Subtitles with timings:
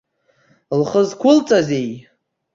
[0.79, 1.91] Лхы зқәылҵазеи?